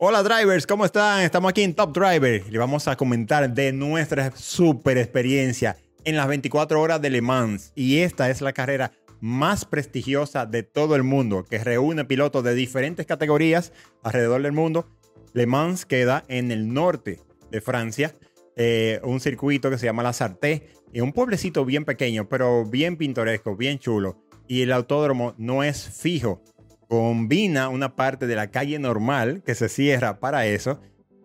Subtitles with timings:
[0.00, 1.24] Hola drivers, ¿cómo están?
[1.24, 6.28] Estamos aquí en Top Driver y vamos a comentar de nuestra super experiencia en las
[6.28, 7.72] 24 horas de Le Mans.
[7.74, 12.54] Y esta es la carrera más prestigiosa de todo el mundo, que reúne pilotos de
[12.54, 13.72] diferentes categorías
[14.04, 14.86] alrededor del mundo.
[15.32, 17.18] Le Mans queda en el norte
[17.50, 18.14] de Francia,
[18.54, 22.96] eh, un circuito que se llama La Sarté, y un pueblecito bien pequeño, pero bien
[22.98, 24.16] pintoresco, bien chulo.
[24.46, 26.40] Y el autódromo no es fijo,
[26.88, 30.80] combina una parte de la calle normal que se cierra para eso.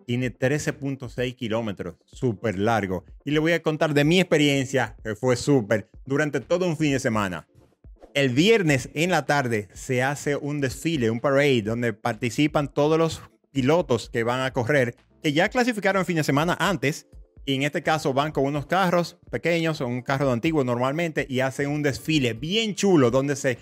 [0.06, 3.04] Tiene 13.6 kilómetros, súper largo.
[3.24, 6.92] Y le voy a contar de mi experiencia, que fue súper, durante todo un fin
[6.92, 7.48] de semana.
[8.12, 13.22] El viernes en la tarde se hace un desfile, un parade, donde participan todos los
[13.50, 17.08] pilotos que van a correr, que ya clasificaron el fin de semana antes.
[17.46, 21.70] Y en este caso van con unos carros pequeños, un carro antiguo normalmente, y hacen
[21.70, 23.58] un desfile bien chulo donde se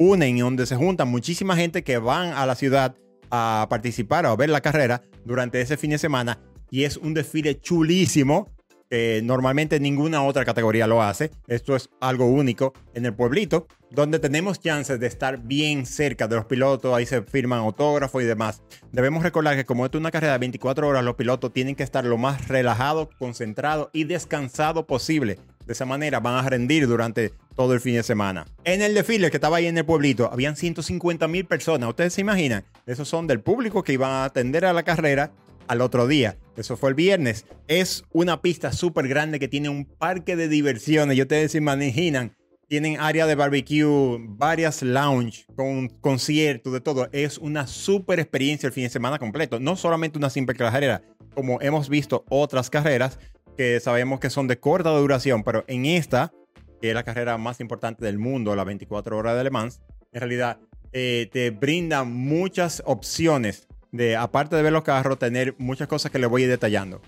[0.00, 2.96] unen y donde se juntan muchísima gente que van a la ciudad
[3.30, 6.40] a participar o a ver la carrera durante ese fin de semana.
[6.70, 8.48] Y es un desfile chulísimo.
[8.88, 11.30] que normalmente ninguna otra categoría lo hace.
[11.46, 16.36] Esto es algo único en el pueblito, donde tenemos chances de estar bien cerca de
[16.36, 16.94] los pilotos.
[16.94, 18.62] Ahí se firman autógrafos y demás.
[18.90, 22.04] Debemos recordar que como es una carrera de 24 horas, los pilotos tienen que estar
[22.04, 25.38] lo más relajados, concentrados y descansados posible.
[25.70, 28.44] De esa manera van a rendir durante todo el fin de semana.
[28.64, 31.88] En el desfile que estaba ahí en el pueblito, habían 150 mil personas.
[31.88, 35.30] Ustedes se imaginan, esos son del público que iban a atender a la carrera
[35.68, 36.36] al otro día.
[36.56, 37.46] Eso fue el viernes.
[37.68, 41.16] Es una pista súper grande que tiene un parque de diversiones.
[41.16, 47.08] Y ustedes se imaginan, tienen área de barbecue, varias lounge con conciertos, de todo.
[47.12, 49.60] Es una súper experiencia el fin de semana completo.
[49.60, 51.00] No solamente una simple carrera,
[51.32, 53.20] como hemos visto otras carreras
[53.56, 56.32] que sabemos que son de corta duración, pero en esta
[56.80, 59.80] que es la carrera más importante del mundo, la 24 horas de Le Mans,
[60.12, 60.58] en realidad
[60.92, 66.18] eh, te brinda muchas opciones de, aparte de ver los carros, tener muchas cosas que
[66.18, 67.00] les voy a ir detallando.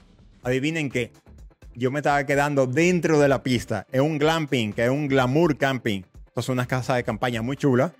[0.42, 1.12] Adivinen qué,
[1.74, 5.56] yo me estaba quedando dentro de la pista, en un glamping, que es un glamour
[5.56, 6.02] camping.
[6.36, 7.92] es una casa de campaña muy chula,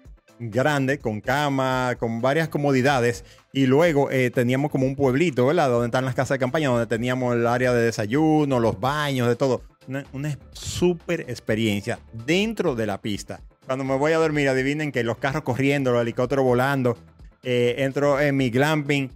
[0.51, 3.25] grande, con cama, con varias comodidades.
[3.53, 5.69] Y luego eh, teníamos como un pueblito, ¿verdad?
[5.69, 9.37] Donde están las casas de campaña, donde teníamos el área de desayuno, los baños, de
[9.37, 13.41] todo una, una super experiencia dentro de la pista.
[13.67, 16.97] Cuando me voy a dormir, adivinen que los carros corriendo, los helicópteros volando.
[17.43, 19.11] Eh, entro en mi glamping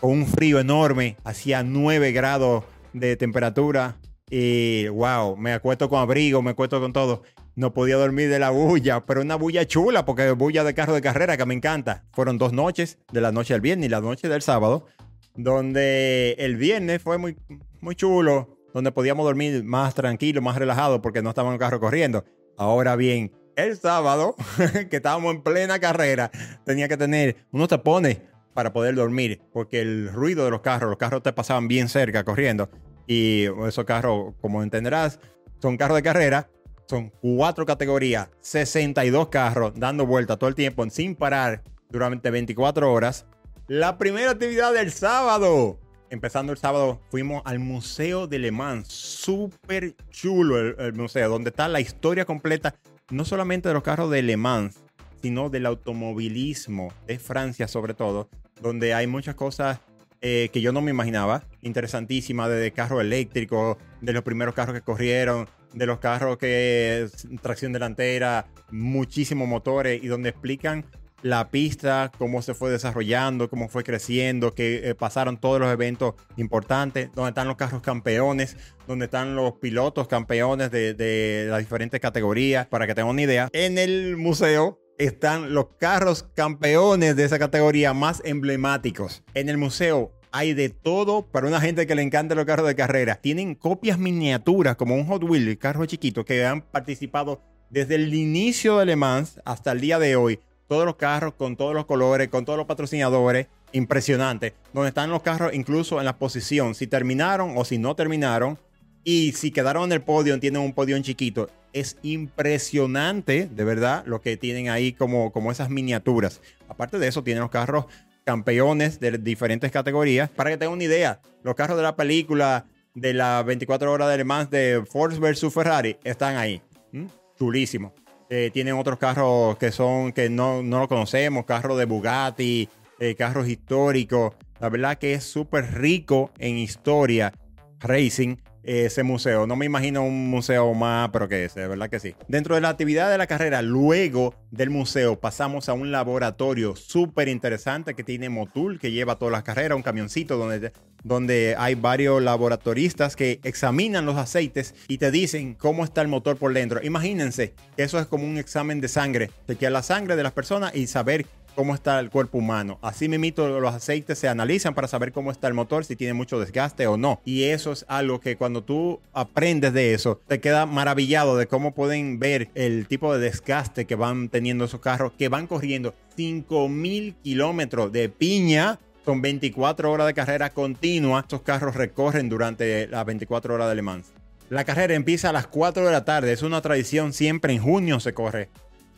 [0.00, 3.96] con un frío enorme, hacía 9 grados de temperatura.
[4.30, 7.22] Y wow, me acuesto con abrigo, me acuesto con todo.
[7.56, 11.02] No podía dormir de la bulla, pero una bulla chula, porque bulla de carro de
[11.02, 12.04] carrera que me encanta.
[12.12, 14.86] Fueron dos noches, de la noche del viernes y la noche del sábado,
[15.34, 17.36] donde el viernes fue muy,
[17.80, 21.80] muy chulo donde podíamos dormir más tranquilo, más relajado, porque no estábamos en el carro
[21.80, 22.24] corriendo.
[22.56, 24.36] Ahora bien, el sábado,
[24.90, 26.30] que estábamos en plena carrera,
[26.64, 28.20] tenía que tener unos tapones
[28.54, 32.24] para poder dormir, porque el ruido de los carros, los carros te pasaban bien cerca
[32.24, 32.70] corriendo.
[33.06, 35.18] Y esos carros, como entenderás,
[35.60, 36.48] son carros de carrera,
[36.90, 43.26] son cuatro categorías, 62 carros dando vuelta todo el tiempo sin parar durante 24 horas.
[43.66, 45.78] La primera actividad del sábado
[46.10, 48.88] empezando el sábado, fuimos al Museo de Le Mans.
[48.88, 52.74] Súper chulo el, museo, donde está la historia completa,
[53.10, 54.80] no solamente de los carros de Le Mans,
[55.22, 58.28] sino del automovilismo de Francia sobre todo,
[58.60, 59.80] donde hay muchas cosas
[60.20, 64.82] eh, que yo no me imaginaba, interesantísimas, de carros eléctricos, de los primeros carros que
[64.82, 67.08] corrieron, de los carros que
[67.42, 70.84] tracción delantera, muchísimos motores y donde explican
[71.22, 76.14] la pista, cómo se fue desarrollando, cómo fue creciendo, que eh, pasaron todos los eventos
[76.36, 82.66] importantes, donde están los carros campeones, donde están los pilotos campeones de, las diferentes categorías,
[82.66, 83.48] para que tengan una idea.
[83.52, 89.22] En el museo están los carros campeones de esa categoría más emblemáticos.
[89.34, 92.76] En el museo hay de todo para una gente que le encanta los carros de
[92.76, 93.16] carrera.
[93.16, 98.78] Tienen copias miniaturas como un Hot Wheels, carro chiquito, que han participado desde el inicio
[98.78, 102.28] de Le Mans hasta el día de hoy todos los carros con todos los colores,
[102.28, 103.48] con todos los patrocinadores.
[103.72, 104.54] Impresionante.
[104.72, 108.56] Donde están los carros incluso en la posición, si terminaron o si no terminaron.
[109.02, 111.48] Y si quedaron en el podio, tienen un podio chiquito.
[111.72, 116.40] Es impresionante, de verdad, lo que tienen ahí como, como esas miniaturas.
[116.68, 117.86] Aparte de eso, tienen los carros
[118.30, 120.30] campeones de diferentes categorías.
[120.30, 124.18] Para que tengan una idea, los carros de la película de las 24 horas de
[124.18, 126.62] Le Mans de Ford versus Ferrari están ahí.
[126.92, 127.06] ¿Mm?
[127.36, 127.92] Chulísimo.
[128.28, 132.68] Eh, tienen otros carros que son que no, no lo conocemos, carros de Bugatti,
[133.00, 134.34] eh, carros históricos.
[134.60, 137.32] La verdad que es súper rico en historia
[137.80, 139.46] racing ese museo.
[139.46, 142.14] No me imagino un museo más, pero que ese, de verdad que sí.
[142.28, 147.28] Dentro de la actividad de la carrera, luego del museo, pasamos a un laboratorio súper
[147.28, 150.72] interesante que tiene Motul, que lleva todas las carreras, un camioncito donde,
[151.02, 156.36] donde hay varios laboratoristas que examinan los aceites y te dicen cómo está el motor
[156.36, 156.80] por dentro.
[156.82, 160.86] Imagínense eso es como un examen de sangre, chequear la sangre de las personas y
[160.86, 161.26] saber
[161.60, 162.78] cómo está el cuerpo humano.
[162.80, 166.40] Así mismo los aceites se analizan para saber cómo está el motor, si tiene mucho
[166.40, 167.20] desgaste o no.
[167.26, 171.74] Y eso es algo que cuando tú aprendes de eso, te queda maravillado de cómo
[171.74, 177.16] pueden ver el tipo de desgaste que van teniendo esos carros que van corriendo 5000
[177.22, 178.78] kilómetros de piña.
[179.04, 181.20] Son 24 horas de carrera continua.
[181.20, 184.14] Estos carros recorren durante las 24 horas de Le Mans.
[184.48, 186.32] La carrera empieza a las 4 de la tarde.
[186.32, 187.12] Es una tradición.
[187.12, 188.48] Siempre en junio se corre.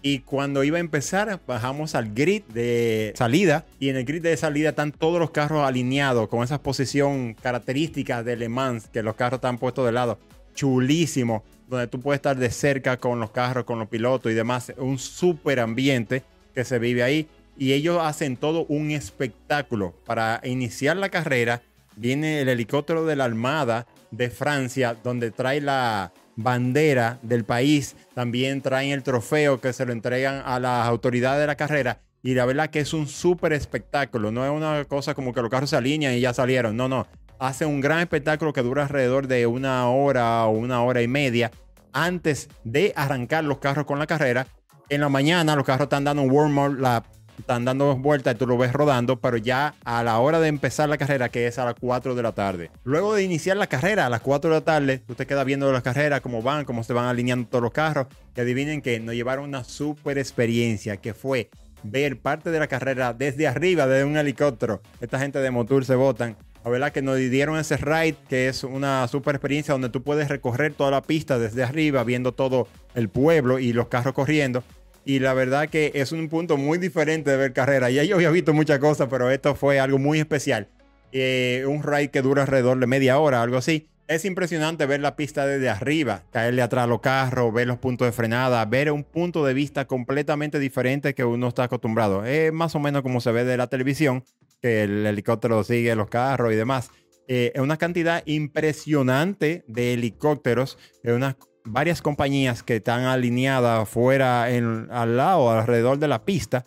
[0.05, 3.65] Y cuando iba a empezar, bajamos al grid de salida.
[3.79, 8.25] Y en el grid de salida están todos los carros alineados con esa posición característica
[8.25, 10.19] de Le Mans, que los carros están puestos de lado.
[10.55, 14.73] Chulísimo, donde tú puedes estar de cerca con los carros, con los pilotos y demás.
[14.77, 17.29] Un súper ambiente que se vive ahí.
[17.57, 19.95] Y ellos hacen todo un espectáculo.
[20.05, 21.63] Para iniciar la carrera,
[21.95, 27.97] viene el helicóptero de la Armada de Francia, donde trae la, bandera del país.
[28.15, 32.01] También traen el trofeo que se lo entregan a las autoridades de la carrera.
[32.23, 34.31] Y la verdad que es un súper espectáculo.
[34.31, 36.77] No es una cosa como que los carros se alinean y ya salieron.
[36.77, 37.07] No, no.
[37.39, 41.51] Hace un gran espectáculo que dura alrededor de una hora o una hora y media
[41.93, 44.47] antes de arrancar los carros con la carrera.
[44.89, 47.07] En la mañana los carros están dando un warm-up lap
[47.39, 50.89] están dando vueltas y tú lo ves rodando, pero ya a la hora de empezar
[50.89, 52.71] la carrera, que es a las 4 de la tarde.
[52.85, 55.71] Luego de iniciar la carrera a las 4 de la tarde, tú te quedas viendo
[55.73, 58.07] las carreras, cómo van, cómo se van alineando todos los carros.
[58.37, 61.51] Y adivinen que nos llevaron una super experiencia que fue
[61.83, 64.81] ver parte de la carrera desde arriba, desde un helicóptero.
[65.01, 66.37] Esta gente de Motul se votan.
[66.65, 70.29] La verdad que nos dieron ese ride, que es una super experiencia donde tú puedes
[70.29, 74.63] recorrer toda la pista desde arriba, viendo todo el pueblo y los carros corriendo.
[75.05, 77.91] Y la verdad que es un punto muy diferente de ver carrera.
[77.91, 80.69] Ya yo había visto muchas cosas, pero esto fue algo muy especial.
[81.11, 83.89] Eh, un ride que dura alrededor de media hora, algo así.
[84.09, 88.07] Es impresionante ver la pista desde arriba, caerle atrás a los carros, ver los puntos
[88.07, 92.25] de frenada, ver un punto de vista completamente diferente que uno está acostumbrado.
[92.25, 94.25] Es más o menos como se ve de la televisión,
[94.61, 96.91] que el helicóptero sigue los carros y demás.
[97.29, 104.51] Eh, es una cantidad impresionante de helicópteros, es una varias compañías que están alineadas fuera,
[104.51, 106.65] en, al lado, alrededor de la pista,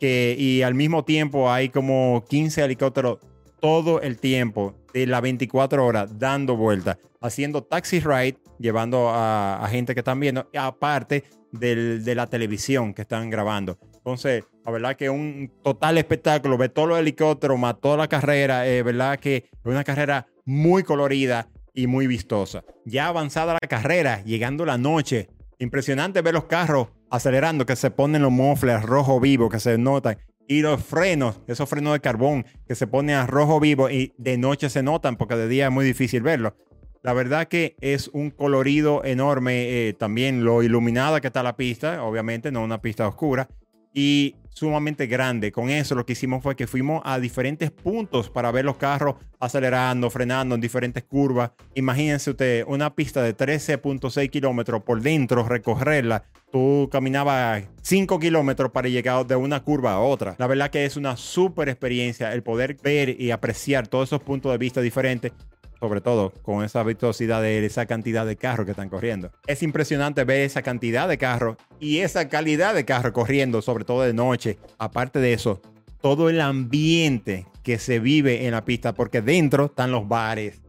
[0.00, 3.18] que, y al mismo tiempo hay como 15 helicópteros
[3.60, 9.94] todo el tiempo, de las 24 horas, dando vueltas, haciendo taxi ride, llevando a, gente
[9.94, 13.78] que están viendo, aparte de la televisión que están grabando.
[14.08, 18.66] Entonces, la verdad que un total espectáculo, ver todos los helicópteros, más toda la carrera,
[18.66, 22.64] es verdad que una carrera muy colorida, y muy vistosa.
[22.84, 25.28] Ya avanzada la carrera, llegando la noche,
[25.60, 30.18] impresionante ver los carros acelerando, que se ponen los mofles rojo vivo, que se notan.
[30.48, 34.38] Y los frenos, esos frenos de carbón que se ponen a rojo vivo y de
[34.38, 36.56] noche se notan porque de día es muy difícil verlo.
[37.04, 42.02] La verdad que es un colorido enorme, eh, también lo iluminada que está la pista,
[42.02, 43.48] obviamente no una pista oscura
[43.92, 45.52] y sumamente grande.
[45.52, 49.14] Con eso lo que hicimos fue que fuimos a diferentes puntos para ver los carros
[49.38, 51.52] acelerando, frenando en diferentes curvas.
[51.74, 56.24] Imagínense usted una pista de 13.6 kilómetros por dentro, recorrerla.
[56.50, 60.34] Tú caminabas 5 kilómetros para llegar de una curva a otra.
[60.38, 64.50] La verdad que es una súper experiencia el poder ver y apreciar todos esos puntos
[64.50, 65.32] de vista diferentes
[65.80, 69.30] sobre todo con esa vistosidad de esa cantidad de carros que están corriendo.
[69.46, 74.02] Es impresionante ver esa cantidad de carros y esa calidad de carros corriendo, sobre todo
[74.02, 74.58] de noche.
[74.78, 75.60] Aparte de eso,
[76.00, 80.60] todo el ambiente que se vive en la pista, porque dentro están los bares,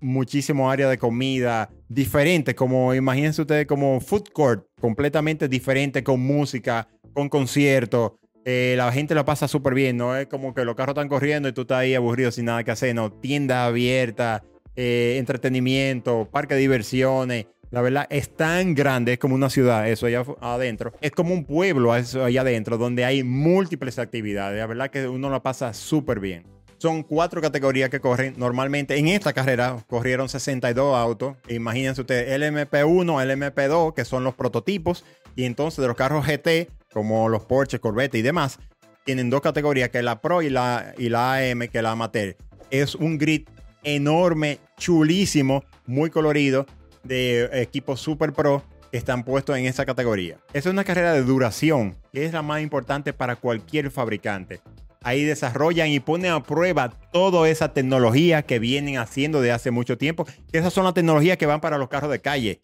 [0.00, 6.88] muchísimo área de comida diferente, como imagínense ustedes como food court, completamente diferente, con música,
[7.12, 8.12] con conciertos.
[8.44, 11.48] Eh, la gente la pasa súper bien, no es como que los carros están corriendo
[11.48, 14.42] y tú estás ahí aburrido sin nada que hacer, no, tienda abierta,
[14.80, 17.46] eh, entretenimiento, parque de diversiones.
[17.72, 20.92] La verdad es tan grande, es como una ciudad, eso allá adentro.
[21.00, 24.56] Es como un pueblo eso allá adentro, donde hay múltiples actividades.
[24.56, 26.44] La verdad que uno la pasa súper bien.
[26.76, 28.34] Son cuatro categorías que corren.
[28.36, 31.36] Normalmente en esta carrera corrieron 62 autos.
[31.48, 35.04] Imagínense ustedes, el MP1, el MP2, que son los prototipos.
[35.34, 38.60] Y entonces de los carros GT, como los Porsche, Corvette y demás,
[39.04, 41.90] tienen dos categorías, que es la Pro y la, y la AM, que es la
[41.90, 42.36] Amateur.
[42.70, 43.48] Es un grid
[43.82, 46.66] enorme, chulísimo, muy colorido,
[47.02, 50.38] de equipos super pro que están puestos en esa categoría.
[50.52, 54.60] Es una carrera de duración, que es la más importante para cualquier fabricante.
[55.02, 59.96] ahí desarrollan y ponen a prueba toda esa tecnología que vienen haciendo de hace mucho
[59.96, 60.26] tiempo.
[60.52, 62.60] Esas son las tecnologías que van para los carros de calle.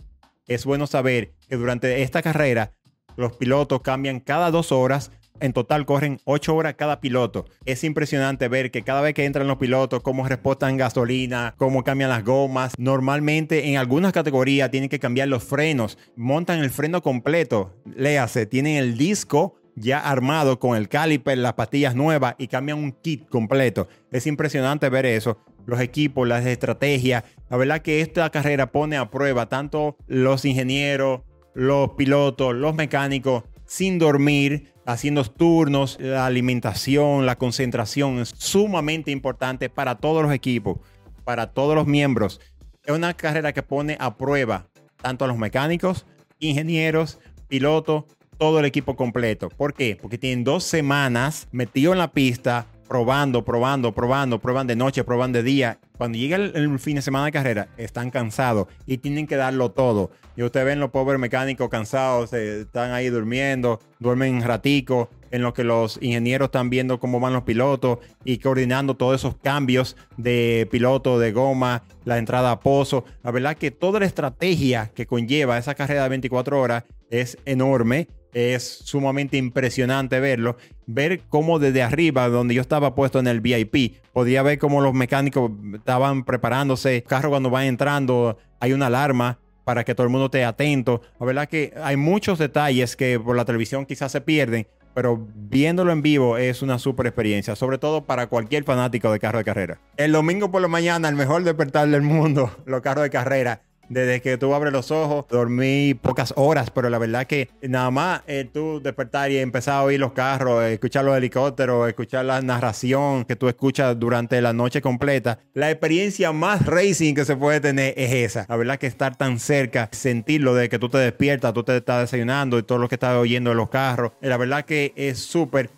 [0.46, 2.72] Es bueno saber que durante esta carrera
[3.16, 5.10] los pilotos cambian cada dos horas
[5.40, 7.44] en total corren 8 horas cada piloto.
[7.64, 12.10] Es impresionante ver que cada vez que entran los pilotos, cómo respotan gasolina, cómo cambian
[12.10, 12.74] las gomas.
[12.78, 15.98] Normalmente en algunas categorías tienen que cambiar los frenos.
[16.16, 17.74] Montan el freno completo.
[17.94, 22.92] Léase, tienen el disco ya armado con el caliper, las pastillas nuevas y cambian un
[22.92, 23.88] kit completo.
[24.12, 25.38] Es impresionante ver eso.
[25.66, 27.24] Los equipos, las estrategias.
[27.50, 31.22] La verdad que esta carrera pone a prueba tanto los ingenieros,
[31.54, 39.68] los pilotos, los mecánicos, sin dormir, haciendo turnos, la alimentación, la concentración es sumamente importante
[39.68, 40.78] para todos los equipos,
[41.24, 42.40] para todos los miembros.
[42.84, 44.68] Es una carrera que pone a prueba
[45.02, 46.06] tanto a los mecánicos,
[46.38, 48.04] ingenieros, pilotos,
[48.38, 49.48] todo el equipo completo.
[49.48, 49.98] ¿Por qué?
[50.00, 55.32] Porque tienen dos semanas metido en la pista, probando, probando, probando, prueban de noche, prueban
[55.32, 55.78] de día.
[55.96, 60.10] Cuando llega el, fin de semana de carrera, están cansados y tienen que darlo todo.
[60.36, 65.64] Y ustedes ven los pobres mecánicos cansados, están ahí durmiendo, duermen ratico, en lo que
[65.64, 71.18] los ingenieros están viendo cómo van los pilotos y coordinando todos esos cambios de piloto,
[71.18, 73.04] de goma, la entrada a pozo.
[73.24, 78.06] La verdad que toda la estrategia que conlleva esa carrera de 24 horas es enorme
[78.34, 80.56] es sumamente impresionante verlo.
[80.86, 84.92] Ver cómo desde arriba, donde yo estaba puesto en el VIP, podía ver cómo los
[84.92, 86.96] mecánicos estaban preparándose.
[86.96, 91.00] El carro cuando va entrando, hay una alarma para que todo el mundo esté atento.
[91.18, 95.92] La verdad que hay muchos detalles que por la televisión quizás se pierden, pero viéndolo
[95.92, 99.80] en vivo es una super experiencia, sobre todo para cualquier fanático de carro de carrera.
[99.96, 103.62] El domingo por la mañana, el mejor despertar del mundo, los carros de carrera.
[103.88, 108.22] Desde que tú abres los ojos, dormí pocas horas, pero la verdad que nada más
[108.26, 113.24] eh, tú despertar y empezar a oír los carros, escuchar los helicópteros, escuchar la narración
[113.24, 117.94] que tú escuchas durante la noche completa, la experiencia más racing que se puede tener
[117.96, 118.46] es esa.
[118.48, 122.00] La verdad que estar tan cerca, sentirlo de que tú te despiertas, tú te estás
[122.00, 125.18] desayunando y todo lo que estás oyendo de los carros, eh, la verdad que es
[125.18, 125.70] súper.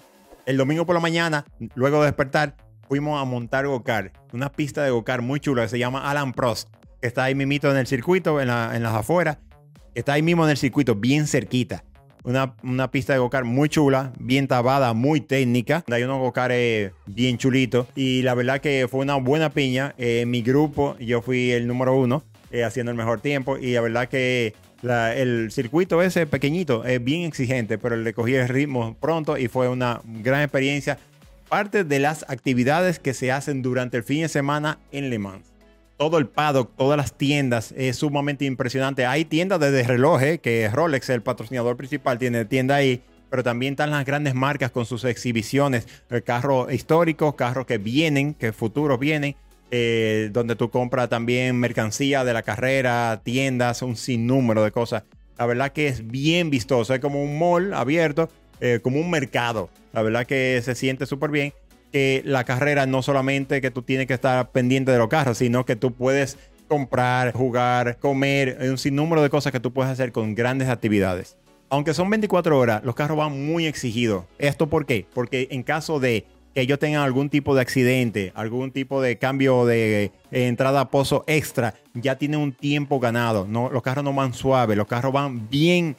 [0.47, 1.45] El domingo por la mañana,
[1.75, 2.55] luego de despertar,
[2.89, 6.69] fuimos a montar go-kart, una pista de go-kart muy chula que se llama Alan Prost
[7.07, 9.39] está ahí mismito en el circuito, en, las afueras.
[9.95, 11.85] Está ahí mismo en el circuito, bien cerquita.
[12.25, 15.85] Una, pista de go muy chula, bien tabada, muy técnica.
[15.91, 16.33] Hay unos go
[17.07, 17.87] bien chulitos.
[17.95, 19.95] Y la verdad que fue una buena piña.
[19.97, 23.57] Eh, en mi grupo, yo fui el número uno, eh, haciendo el mejor tiempo.
[23.59, 28.49] Y la verdad que el circuito ese pequeñito es bien exigente, pero le cogí el
[28.49, 30.99] ritmo pronto y fue una gran experiencia.
[31.49, 35.56] Parte de las actividades que se hacen durante el fin de semana en Le Mans
[35.97, 39.07] todo el paddock, todas las tiendas, es sumamente impresionante.
[39.07, 43.91] Hay tiendas de relojes, que Rolex, el patrocinador principal, tiene tienda ahí, pero también están
[43.91, 49.37] las grandes marcas con sus exhibiciones, eh, carros históricos, carros que vienen, que futuros vienen,
[49.71, 55.05] eh, donde tú compras también mercancía de la carrera, tiendas, un sinnúmero de cosas.
[55.39, 58.29] La verdad que es bien vistoso, es como un mall abierto,
[58.61, 59.71] eh, como un mercado.
[59.93, 61.53] La verdad que se siente súper bien
[62.25, 65.77] la carrera no solamente que tú tienes que estar pendiente de los carros, sino que
[65.77, 66.39] tú puedes
[66.69, 71.37] comprar, jugar, comer, un sinnúmero de cosas que tú puedes hacer con grandes actividades.
[71.69, 74.25] Aunque son 24 horas, los carros van muy exigidos.
[74.39, 75.07] ¿Esto por qué?
[75.15, 76.25] Porque en caso de
[76.55, 80.91] que ellos tengan algún tipo de accidente, algún tipo de cambio de eh, entrada a
[80.91, 83.47] pozo extra, ya tienen un tiempo ganado.
[83.49, 85.97] No, los carros no van suaves, los carros van bien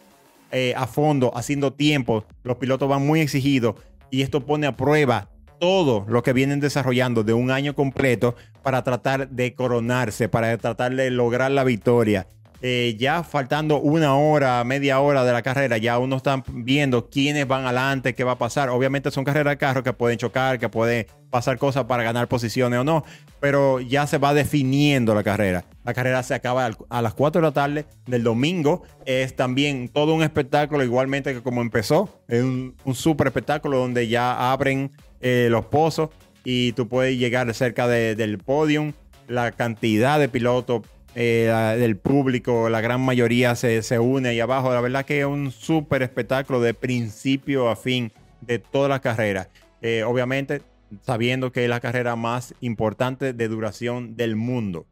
[0.52, 2.24] eh, a fondo, haciendo tiempo.
[2.44, 3.76] Los pilotos van muy exigidos
[4.10, 8.84] y esto pone a prueba todo lo que vienen desarrollando de un año completo para
[8.84, 12.28] tratar de coronarse, para tratar de lograr la victoria.
[12.62, 17.48] Eh, ya faltando una hora, media hora de la carrera, ya uno está viendo quiénes
[17.48, 18.70] van adelante, qué va a pasar.
[18.70, 22.80] Obviamente son carreras de carro que pueden chocar, que pueden pasar cosas para ganar posiciones
[22.80, 23.04] o no,
[23.40, 25.66] pero ya se va definiendo la carrera.
[25.84, 28.82] La carrera se acaba a las 4 de la tarde del domingo.
[29.06, 32.10] Es también todo un espectáculo, igualmente que como empezó.
[32.28, 36.10] Es un, un súper espectáculo donde ya abren eh, los pozos
[36.44, 38.94] y tú puedes llegar cerca del podium.
[39.28, 40.84] La cantidad de pilotos
[41.16, 44.74] eh, del público, la gran mayoría se, une ahí abajo.
[44.74, 49.50] La verdad que es un súper espectáculo de principio a fin de toda la carrera.
[49.82, 50.62] Eh, obviamente,
[51.02, 54.86] sabiendo que es la carrera más importante de duración del mundo.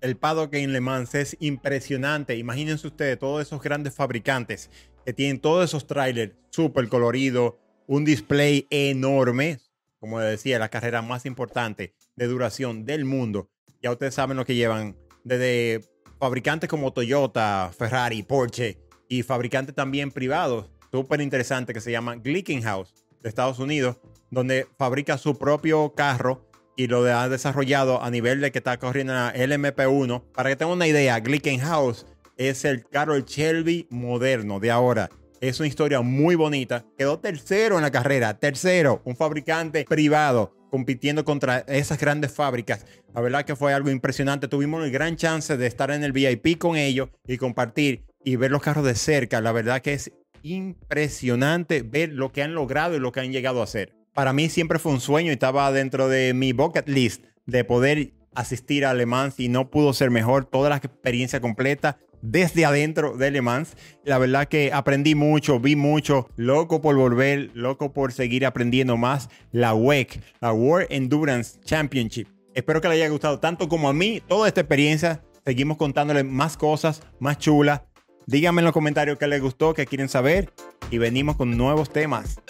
[0.00, 2.36] El paddock en Le Mans es impresionante.
[2.36, 4.70] Imagínense ustedes todos esos grandes fabricantes
[5.04, 7.54] que tienen todos esos trailers súper coloridos,
[7.86, 9.58] un display enorme,
[10.00, 13.50] como decía, la carrera más importante de duración del mundo.
[13.82, 15.84] Ya ustedes saben lo que llevan desde
[16.18, 18.78] fabricantes como Toyota, Ferrari, Porsche
[19.08, 23.98] y fabricantes también privados, súper interesante que se llama Glickenhaus de Estados Unidos,
[24.30, 29.12] donde fabrica su propio carro y lo ha desarrollado a nivel de que está corriendo
[29.12, 30.22] en la LMP1.
[30.32, 32.06] Para que tengan una idea, Glickenhaus
[32.38, 35.10] es el carro Shelby moderno de ahora.
[35.40, 36.84] Es una historia muy bonita.
[36.98, 38.38] Quedó tercero en la carrera.
[38.38, 42.84] Tercero, un fabricante privado compitiendo contra esas grandes fábricas.
[43.14, 44.48] La verdad que fue algo impresionante.
[44.48, 48.50] Tuvimos el gran chance de estar en el VIP con ellos y compartir y ver
[48.50, 49.40] los carros de cerca.
[49.40, 53.62] La verdad que es impresionante ver lo que han logrado y lo que han llegado
[53.62, 53.94] a hacer.
[54.12, 58.12] Para mí siempre fue un sueño y estaba dentro de mi bucket list de poder
[58.34, 60.44] asistir a Le Mans y no pudo ser mejor.
[60.44, 63.76] Toda la experiencia completa desde adentro de Le Mans.
[64.04, 69.28] La verdad que aprendí mucho, vi mucho, loco por volver, loco por seguir aprendiendo más.
[69.52, 72.28] La WEC, la World Endurance Championship.
[72.54, 75.22] Espero que les haya gustado tanto como a mí toda esta experiencia.
[75.44, 77.82] Seguimos contándoles más cosas, más chulas.
[78.26, 80.52] Díganme en los comentarios qué les gustó, qué quieren saber
[80.90, 82.40] y venimos con nuevos temas.